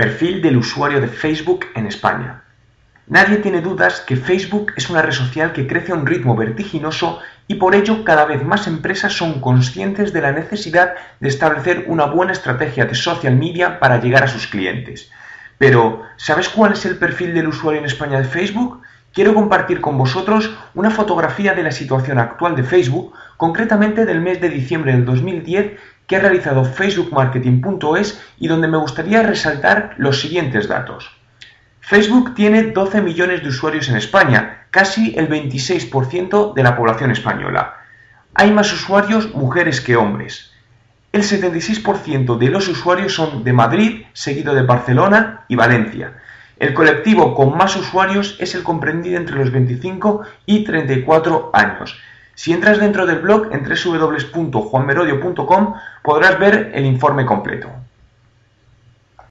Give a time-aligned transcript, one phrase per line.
[0.00, 2.42] Perfil del usuario de Facebook en España.
[3.06, 7.20] Nadie tiene dudas que Facebook es una red social que crece a un ritmo vertiginoso
[7.48, 12.06] y por ello cada vez más empresas son conscientes de la necesidad de establecer una
[12.06, 15.10] buena estrategia de social media para llegar a sus clientes.
[15.58, 18.80] Pero, ¿sabes cuál es el perfil del usuario en España de Facebook?
[19.12, 24.40] Quiero compartir con vosotros una fotografía de la situación actual de Facebook, concretamente del mes
[24.40, 30.68] de diciembre del 2010 que ha realizado facebookmarketing.es y donde me gustaría resaltar los siguientes
[30.68, 31.10] datos.
[31.80, 37.74] Facebook tiene 12 millones de usuarios en España, casi el 26% de la población española.
[38.34, 40.52] Hay más usuarios mujeres que hombres.
[41.12, 46.14] El 76% de los usuarios son de Madrid, seguido de Barcelona y Valencia.
[46.60, 51.98] El colectivo con más usuarios es el comprendido entre los 25 y 34 años.
[52.34, 57.70] Si entras dentro del blog en www.juanmerodio.com podrás ver el informe completo.